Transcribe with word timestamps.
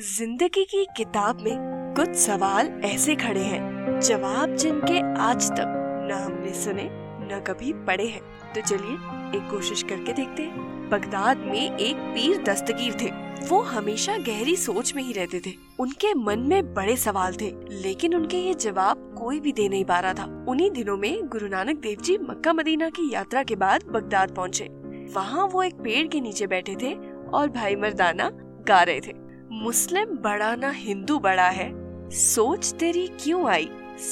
ज़िंदगी 0.00 0.64
की 0.64 0.84
किताब 0.96 1.40
में 1.40 1.94
कुछ 1.96 2.14
सवाल 2.16 2.68
ऐसे 2.84 3.14
खड़े 3.14 3.40
हैं। 3.40 3.98
जवाब 4.00 4.54
जिनके 4.56 5.00
आज 5.22 5.50
तक 5.50 5.74
न 6.10 6.12
हमने 6.14 6.52
सुने, 6.54 6.88
न 7.24 7.42
कभी 7.46 7.72
पढ़े 7.86 8.06
हैं। 8.06 8.22
तो 8.54 8.60
चलिए 8.60 8.94
एक 9.38 9.50
कोशिश 9.50 9.82
करके 9.82 10.12
देखते 10.12 10.42
हैं। 10.42 10.88
बगदाद 10.90 11.38
में 11.38 11.76
एक 11.78 11.96
पीर 12.14 12.42
दस्तगीर 12.42 12.96
थे। 13.00 13.10
वो 13.48 13.60
हमेशा 13.62 14.16
गहरी 14.18 14.56
सोच 14.56 14.94
में 14.96 15.02
ही 15.02 15.12
रहते 15.12 15.40
थे। 15.46 15.54
उनके 15.80 16.14
मन 16.14 16.38
में 16.38 16.74
बड़े 16.74 16.96
सवाल 16.96 17.34
थे, 17.34 17.52
लेकिन 17.70 18.14
उनके 18.14 18.36
ये 18.36 18.54
जवाब 18.54 19.14
कोई 19.18 19.40
भी 19.40 19.52
दे 19.52 19.68
नहीं 19.68 19.84
पा 19.84 20.00
रहा 20.00 20.14
था। 20.14 20.44
उन्हीं 20.48 20.70
दिनों 20.70 20.96
में 20.96 21.28
गुरु 21.28 21.48
नानक 21.48 21.76
देव 21.76 22.02
जी 22.02 22.18
मक्का 22.18 22.52
मदीना 22.52 22.90
की 22.90 23.12
यात्रा 23.12 23.42
के 23.42 23.56
बाद 23.56 23.84
बगदाद 23.84 24.34
पहुँचे। 24.34 24.68
वहाँ 25.14 25.46
वो 25.46 25.62
एक 25.62 25.74
पेड़ 25.74 26.06
के 26.08 26.20
नीचे 26.20 26.46
बैठे 26.46 26.76
थे 26.82 26.94
और 27.30 27.50
भाई 27.50 27.76
मर्दाना 27.76 28.30
गा 28.68 28.82
रहे 28.82 29.00
थे। 29.00 29.29
मुस्लिम 29.52 30.04
बड़ा 30.04 30.56
ना 30.56 30.70
हिंदू 30.70 31.18
बड़ा 31.18 31.48
है। 31.48 31.70
सोच 32.10 32.72
तेरी 32.72 33.06
क्यों 33.20 33.48
आई? 33.48 33.70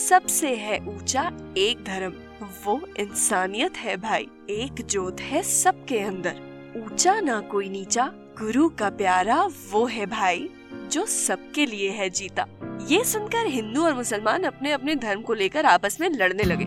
सबसे 0.09 0.55
है 0.55 0.79
ऊँचा 0.89 1.33
एक 1.57 1.85
धर्म। 1.85 2.13
वो 2.65 2.81
इंसानियत 2.99 3.77
है 3.77 3.97
भाई। 3.97 4.29
एक 4.51 4.87
जोत 4.87 5.21
है 5.21 5.43
सबके 5.43 5.99
अंदर। 5.99 6.37
ऊँचा 6.77 7.21
ना 7.21 7.41
कोई 7.41 7.69
नीचा। 7.69 8.13
गुरु 8.15 8.69
का 8.69 8.91
प्यारा 8.91 9.49
वो 9.71 9.87
है 9.87 10.07
भाई, 10.07 10.51
जो 10.93 11.07
सबके 11.07 11.67
लिए 11.67 11.91
है 11.91 12.11
जीता। 12.11 12.47
ये 12.89 13.05
सुनकर 13.05 13.47
हिंदू 13.47 13.85
और 13.85 13.95
मुसलमान 13.95 14.43
अपने 14.43 14.73
अपने 14.73 14.95
धर्म 14.95 15.23
को 15.23 15.35
लेकर 15.35 15.67
आपस 15.67 16.01
में 16.01 16.11
लड़ने 16.11 16.43
लगे। 16.43 16.65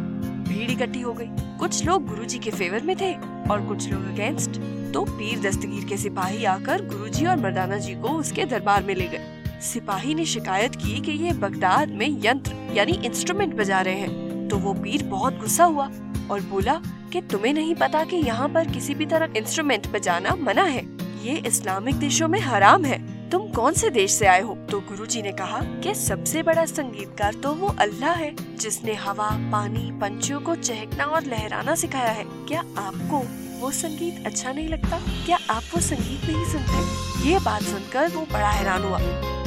भीड़ 0.53 0.71
इकट्ठी 0.71 1.01
हो 1.01 1.13
गई। 1.13 1.27
कुछ 1.29 1.85
लोग 1.85 2.07
गुरुजी 2.07 2.39
के 2.39 2.51
फेवर 2.51 2.81
में 2.81 2.95
थे 2.95 3.13
और 3.51 3.65
कुछ 3.67 3.89
लोग 3.89 4.01
अगेंस्ट 4.01 4.80
तो 4.91 5.03
पीर 5.03 5.39
दस्तगीर 5.39 5.85
के 5.85 5.97
सिपाही 5.97 6.45
आकर 6.45 6.85
गुरुजी 6.85 7.25
और 7.25 7.37
मर्दाना 7.37 7.77
जी 7.77 7.95
को 7.95 8.09
उसके 8.09 8.45
दरबार 8.45 8.83
में 8.83 8.95
ले 8.95 9.07
गए। 9.07 9.59
सिपाही 9.61 10.15
ने 10.15 10.25
शिकायत 10.25 10.75
की 10.75 10.99
कि 11.01 11.11
ये 11.11 11.31
बगदाद 11.33 11.89
में 11.89 12.07
यंत्र, 12.25 12.55
यानी 12.73 12.91
इंस्ट्रूमेंट 13.05 13.53
बजा 13.55 13.81
रहे 13.81 13.95
हैं। 13.95 14.47
तो 14.47 14.57
वो 14.57 14.73
पीर 14.73 15.03
बहुत 15.03 15.39
गुस्सा 15.39 15.63
हुआ 15.63 15.85
और 16.31 16.41
बोला 16.41 16.81
कि 17.13 17.21
तुम्हें 17.21 17.53
नहीं 17.53 17.75
पता 17.75 18.03
कि 18.03 18.15
यहाँ 18.15 18.49
पर 18.49 18.71
किसी 18.71 18.95
भी 18.95 19.05
तरह 19.05 19.37
इंस्ट्रूमेंट 19.37 19.87
बजाना 19.87 20.35
मना 20.35 20.63
है। 20.63 20.85
ये 21.23 21.37
इस्लामिक 21.47 21.95
देशों 21.95 22.27
में 22.27 22.39
हराम 22.39 22.85
है। 22.85 23.29
तुम 23.29 23.47
कौन 23.47 23.73
से 23.73 23.89
देश 23.89 24.11
से 24.11 24.25
आए 24.25 24.41
हो? 24.41 24.55
तो 24.71 24.79
गुरुजी 24.79 25.21
ने 25.21 25.31
कहा 25.31 25.59
कि 25.83 25.93
सबसे 25.95 26.43
बड़ा 26.43 26.65
संगीतकार 26.65 27.33
तो 27.33 27.53
वो 27.53 27.67
अल्लाह 27.79 28.13
है, 28.13 28.33
जिसने 28.57 28.93
हवा, 28.93 29.29
पानी, 29.51 29.91
पंछियों 29.91 30.39
को 30.39 30.55
चहकना 30.55 31.03
और 31.03 31.25
लहराना 31.25 31.75
सिखाया 31.75 32.11
है। 32.11 32.23
क्या 32.47 32.59
आपको 32.59 33.19
वो 33.61 33.69
संगीत 33.71 34.25
अच्छा 34.25 34.51
नहीं 34.51 34.67
लगता? 34.67 34.97
क्या 35.25 35.37
आप 35.49 35.63
वो 35.73 35.81
संगीत 35.81 36.23
नहीं 36.25 36.45
सुनते? 36.51 37.29
ये 37.29 37.39
बात 37.39 37.61
सुनकर 37.61 38.07
वो 38.09 38.21
बड़ा 38.31 38.49
हैरान 38.49 38.83
हुआ। 38.83 38.99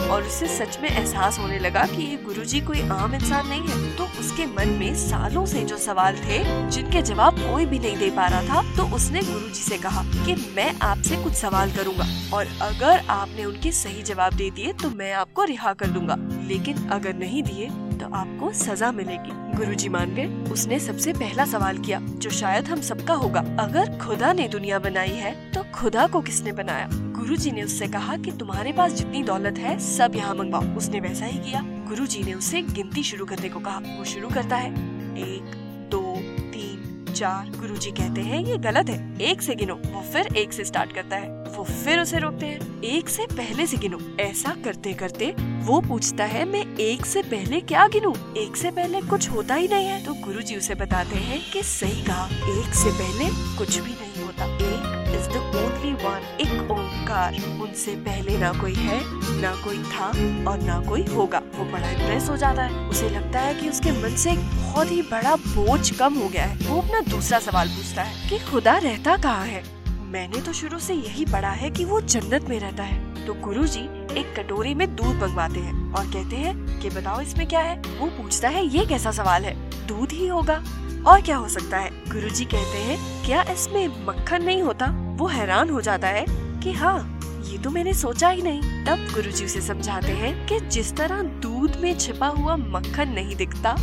और 0.06 0.22
उसे 0.22 0.46
सच 0.48 0.78
में 0.82 0.88
एहसास 0.88 1.38
होने 1.38 1.58
लगा 1.58 1.84
कि 1.86 2.02
ये 2.02 2.16
गुरुजी 2.24 2.60
कोई 2.60 2.80
आम 2.90 3.14
इंसान 3.14 3.48
नहीं 3.48 3.62
है। 3.62 3.96
तो 3.96 4.04
उसके 4.20 4.46
मन 4.46 4.68
में 4.70 4.94
सालों 4.96 5.44
से 5.46 5.64
जो 5.64 5.76
सवाल 5.76 6.16
थे, 6.16 6.42
जिनके 6.70 7.02
जवाब 7.02 7.38
कोई 7.40 7.66
भी 7.66 7.78
नहीं 7.78 7.96
दे 7.96 8.10
पा 8.10 8.26
रहा 8.26 8.42
था 8.42 8.62
तो 8.76 8.84
उसने 8.96 9.22
गुरुजी 9.22 9.62
से 9.62 9.78
कहा 9.78 10.02
कि 10.26 10.34
मैं 10.56 10.72
आपसे 10.82 11.22
कुछ 11.24 11.32
सवाल 11.32 11.72
करूँगा। 11.72 12.06
और 12.36 12.48
अगर 12.62 13.04
आपने 13.10 13.44
उनके 13.44 13.72
सही 13.72 14.02
जवाब 14.02 14.34
दे 14.34 14.50
दिए 14.50 14.72
तो 14.72 14.90
मैं 14.92 15.12
आपको 15.14 15.44
रिहा 15.44 15.72
कर 15.72 15.86
दूँगा। 15.88 16.16
लेकिन 16.48 16.88
अगर 16.88 17.14
नहीं 17.16 17.42
दिए 17.42 17.68
तो 18.04 18.14
आपको 18.14 18.52
सजा 18.52 18.92
मिलेगी। 18.92 19.56
गुरुजी 19.56 19.88
मान 19.88 20.14
गए, 20.14 20.26
उसने 20.52 20.78
सबसे 20.78 21.12
पहला 21.12 21.44
सवाल 21.44 21.78
किया, 21.78 22.00
जो 22.00 22.30
शायद 22.30 22.66
हम 22.66 22.80
सबका 22.80 23.14
होगा। 23.14 23.40
अगर 23.40 23.98
खुदा 23.98 24.32
ने 24.32 24.48
दुनिया 24.48 24.78
बनाई 24.78 25.08
है 25.08 25.50
तो 25.50 25.64
खुदा 25.74 26.06
को 26.06 26.20
किसने 26.20 26.52
बनाया? 26.52 26.88
गुरुजी 26.92 27.50
ने 27.50 27.62
उससे 27.62 27.86
कहा 27.86 28.16
कि 28.16 28.30
तुम्हारे 28.30 28.72
पास 28.72 28.92
जितनी 28.92 29.22
दौलत 29.22 29.58
है, 29.58 29.78
सब 29.78 30.12
यहाँ 30.16 30.34
मंगवाओ। 30.34 30.62
उसने 30.62 31.00
वैसा 31.00 31.24
ही 31.24 31.38
किया। 31.38 31.60
गुरुजी 31.62 32.22
ने 32.22 32.34
उससे 32.34 32.62
गिनती 32.62 33.02
शुरू 33.02 33.24
करने 33.24 33.48
को 33.48 33.60
कहा। 33.60 33.78
वो 33.78 34.04
शुरू 34.04 34.28
करता 34.28 34.56
है। 34.56 34.70
एक, 35.18 35.42
दो, 35.90 36.16
तीन, 36.40 37.04
चार। 37.12 37.50
गुरुजी 37.60 37.90
कहते 37.90 38.20
हैं, 38.20 38.44
ये 38.44 38.58
गलत 38.58 38.90
है। 38.90 39.20
एक 39.20 39.42
से 39.42 39.54
गिनो, 39.54 39.74
वो 39.74 40.02
फिर 40.12 40.36
एक 40.36 40.52
से 40.52 40.64
स्टार्ट 40.64 40.92
करता 40.92 41.16
है। 41.16 41.43
वो 41.54 41.64
फिर 41.64 42.00
उसे 42.00 42.18
रोकते 42.18 42.46
हैं। 42.46 42.82
एक 42.82 43.08
से 43.08 43.26
पहले 43.26 43.66
से 43.66 43.76
गिनो। 43.76 43.98
ऐसा 44.20 44.56
करते 44.64 44.92
करते 44.92 45.34
वो 45.40 45.80
पूछता 45.80 46.24
है, 46.24 46.44
मैं 46.44 46.76
एक 46.76 47.06
से 47.06 47.22
पहले 47.22 47.60
क्या 47.60 47.86
गिनूं? 47.86 48.34
एक 48.34 48.56
से 48.56 48.70
पहले 48.70 49.00
कुछ 49.00 49.30
होता 49.30 49.54
ही 49.54 49.68
नहीं 49.68 49.86
है। 49.86 50.04
तो 50.04 50.14
गुरुजी 50.14 50.56
उसे 50.56 50.74
बताते 50.74 51.16
हैं 51.16 51.52
कि 51.52 51.62
सही 51.62 52.02
कहा, 52.02 52.26
एक 52.26 52.74
से 52.74 52.90
पहले 52.90 53.56
कुछ 53.58 53.78
भी 53.78 53.90
नहीं 53.90 54.24
होता। 54.24 54.44
एक 54.44 55.14
इज़ 55.14 55.28
द 55.28 55.36
ओनली 55.36 55.92
वन 55.92 56.36
एक 56.40 56.70
ओंकार। 56.70 57.34
उनसे 57.60 57.94
पहले 57.96 58.38
ना 58.38 58.52
कोई 58.52 58.74
है, 58.74 59.00
ना 59.40 59.54
कोई 59.64 59.78
था 59.78 60.06
और 60.50 60.58
ना 60.62 60.80
कोई 60.80 61.02
होगा। 61.02 61.38
वो 61.38 61.64
बड़ा 61.64 61.90
इम्प्रेस 61.90 62.28
हो 62.28 62.36
जाता 62.36 62.62
है। 62.62 62.88
उसे 62.88 63.10
लगता 63.10 63.40
है 63.40 63.54
कि 63.54 63.68
उसके 63.68 63.92
मन 63.92 64.16
से 64.16 64.32
बहुत 64.32 64.90
ही 64.90 65.02
बड़ा 65.02 65.36
बोझ 65.36 65.90
कम 65.90 66.14
हो 66.14 66.28
गया 66.28 66.44
है। 66.44 66.68
वो 66.68 66.80
अपना 66.82 67.00
दूसरा 67.00 67.38
सवाल 67.38 67.68
पूछता 67.68 68.02
है 68.02 68.28
कि 68.28 68.38
खुदा 68.38 68.76
रहता 68.78 69.16
कहाँ 69.16 69.46
है? 69.46 69.83
मैंने 70.14 70.40
तो 70.40 70.52
शुरू 70.52 70.78
से 70.78 70.94
यही 70.94 71.24
पढ़ा 71.24 71.48
है 71.48 71.70
कि 71.70 71.84
वो 71.84 72.00
जन्नत 72.00 72.44
में 72.48 72.58
रहता 72.60 72.82
है। 72.82 73.26
तो 73.26 73.34
गुरुजी 73.34 73.80
एक 74.18 74.34
कटोरी 74.36 74.74
में 74.74 74.96
दूध 74.96 75.16
मंगवाते 75.16 75.60
हैं 75.60 75.92
और 75.92 76.04
कहते 76.06 76.36
हैं 76.36 76.80
कि 76.80 76.90
बताओ 76.90 77.20
इसमें 77.20 77.46
क्या 77.48 77.60
है? 77.60 77.76
वो 77.98 78.06
पूछता 78.06 78.48
है, 78.48 78.64
ये 78.66 78.84
कैसा 78.86 79.10
सवाल 79.10 79.44
है? 79.44 79.54
दूध 79.86 80.12
ही 80.12 80.26
होगा। 80.26 80.62
और 81.06 81.20
क्या 81.20 81.36
हो 81.36 81.48
सकता 81.48 81.78
है? 81.78 81.90
गुरुजी 82.08 82.44
कहते 82.44 82.78
हैं, 82.78 82.98
क्या 83.26 83.42
इसमें 83.42 84.06
मक्खन 84.06 84.42
नहीं 84.42 84.62
होता? 84.62 84.86
वो 85.18 85.26
हैरान 85.26 85.70
हो 85.70 85.80
जाता 85.80 86.08
है 86.08 86.24
कि 86.60 86.72
हाँ 86.72 87.20
ये 87.46 87.58
तो 87.58 87.70
मैंने 87.70 87.94
सोचा 87.94 88.28
ही 88.28 88.42
नहीं। 88.42 88.84
तब 88.86 89.12
गुरुजी 89.14 89.44
उसे 89.44 89.60
समझाते 89.60 90.12
हैं 90.12 90.46
कि 90.46 90.60
जिस 90.60 90.96
तरह 90.96 91.22
दूध 91.22 91.76
में 91.76 91.98
छिपा 91.98 92.26
हुआ 92.26 92.56
मक्खन 92.56 93.08
नहीं 93.08 93.36
दिखता, 93.36 93.76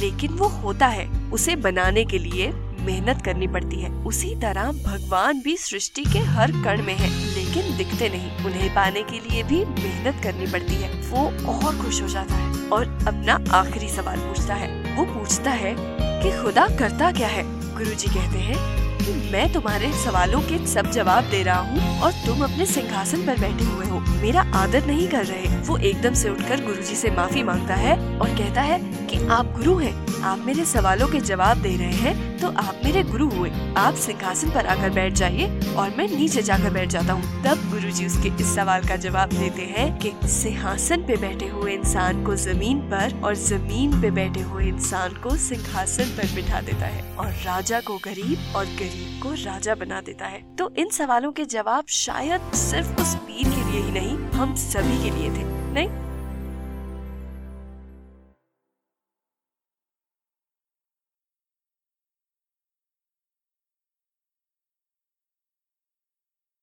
लेकिन 0.00 0.32
वो 0.32 0.48
होता 0.48 0.86
है 0.86 1.30
उसे 1.30 1.56
बनाने 1.56 2.04
के 2.04 2.18
लिए 2.18 2.52
मेहनत 2.86 3.22
करनी 3.24 3.46
पड़ती 3.46 3.80
है। 3.80 3.90
उसी 4.04 4.34
तरह 4.34 4.72
भगवान 4.84 5.40
भी 5.40 5.56
सृष्टि 5.56 6.04
के 6.04 6.18
हर 6.18 6.52
कण 6.64 6.82
में 6.82 6.96
है, 6.96 7.08
लेकिन 7.34 7.76
दिखते 7.76 8.08
नहीं। 8.08 8.44
उन्हें 8.44 8.74
पाने 8.74 9.02
के 9.02 9.20
लिए 9.20 9.42
भी 9.42 9.64
मेहनत 9.64 10.22
करनी 10.24 10.46
पड़ती 10.46 10.74
है। 10.74 10.90
वो 11.10 11.26
और 11.52 11.76
खुश 11.78 12.02
हो 12.02 12.08
जाता 12.08 12.34
है 12.34 12.68
और 12.68 12.86
अपना 13.08 13.44
आखिरी 13.52 13.88
सवाल 13.88 14.16
पूछता 14.16 14.54
है। 14.54 14.96
वो 14.96 15.04
पूछता 15.04 15.50
है 15.50 15.74
कि 15.78 16.42
खुदा 16.42 16.68
करता 16.68 17.12
क्या 17.12 17.28
है? 17.28 17.44
गुरुजी 17.74 18.08
कहते 18.08 18.38
हैं 18.38 18.58
कि 18.98 19.12
मैं 19.30 19.52
तुम्हारे 19.52 19.92
सवालों 19.92 20.40
के 20.40 20.66
सब 20.66 20.90
जवाब 20.90 21.24
दे 21.24 21.42
रहा 21.42 21.60
हूँ 21.60 22.00
और 22.00 22.12
तुम 22.26 22.44
अपने 22.44 22.66
सिंहासन 22.66 23.26
पर 23.26 23.40
बैठे 23.40 23.64
हुए 23.64 23.86
हो। 23.86 24.00
मेरा 24.00 24.40
आदर 24.54 24.86
नहीं 24.86 25.08
कर 25.08 25.24
रहे। 25.24 25.56
वो 25.58 25.76
एकदम 25.78 26.14
से 26.14 26.30
उठकर 26.30 26.64
गुरुजी 26.64 26.94
से 26.94 27.10
माफ़ी 27.10 27.42
माँगता 27.42 27.74
है 27.74 28.18
और 28.18 28.28
कहता 28.28 28.62
है 28.62 28.78
कि 29.06 29.26
आप 29.26 29.52
गुरु 29.56 29.76
हैं। 29.76 30.05
आप 30.24 30.38
मेरे 30.38 30.64
सवालों 30.64 31.06
के 31.08 31.20
जवाब 31.20 31.62
दे 31.62 31.76
रहे 31.76 31.92
हैं 31.92 32.38
तो 32.38 32.48
आप 32.48 32.80
मेरे 32.84 33.02
गुरु 33.02 33.28
हुए। 33.30 33.50
आप 33.76 33.94
सिंहासन 33.94 34.50
पर 34.50 34.66
आकर 34.66 34.90
बैठ 34.90 35.12
जाइए 35.12 35.74
और 35.74 35.90
मैं 35.98 36.06
नीचे 36.08 36.42
जाकर 36.42 36.70
बैठ 36.70 36.88
जाता 36.88 37.12
हूँ। 37.12 37.42
तब 37.44 37.68
गुरु 37.70 37.90
जी 37.90 38.06
उसके 38.06 38.28
इस 38.42 38.54
सवाल 38.54 38.86
का 38.88 38.96
जवाब 38.96 39.28
देते 39.28 39.62
हैं 39.76 39.86
कि 39.98 40.12
सिंहासन 40.28 41.02
पे 41.02 41.16
बैठे 41.16 41.46
हुए 41.46 41.74
इंसान 41.74 42.24
को 42.24 42.36
ज़मीन 42.36 42.80
पर 42.90 43.20
और 43.24 43.34
ज़मीन 43.34 44.00
पे 44.02 44.10
बैठे 44.10 44.40
हुए 44.40 44.66
इंसान 44.68 45.14
को 45.22 45.36
सिंहासन 45.38 46.16
पर 46.16 46.34
बिठा 46.34 46.60
देता 46.60 46.86
है 46.86 47.02
और 47.16 47.32
राजा 47.44 47.80
को 47.80 47.98
गरीब 48.04 48.56
और 48.56 48.64
गरीब 48.80 49.20
को 49.22 49.32
राजा 49.44 49.74
बना 49.74 50.00
देता 50.00 50.26
है। 50.26 50.42
तो 50.56 50.72
इन 50.78 50.90
सवालों 50.92 51.32
के 51.32 51.44
जवाब 51.44 51.84
शायद 51.88 52.52
सिर्फ़ 52.54 53.00
उस 53.02 53.14
पीर 53.16 53.48
के 53.48 53.70
लिए 53.70 53.82
ही 53.82 53.92
नहीं, 53.92 54.16
हम 54.30 54.54
सभी 54.54 55.02
के 55.02 55.10
लिए 55.10 55.30
थे, 55.30 55.44
नहीं? 55.74 56.05